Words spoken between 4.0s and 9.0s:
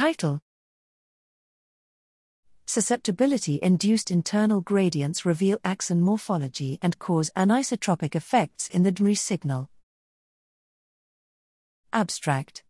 internal gradients reveal axon morphology and cause anisotropic effects in the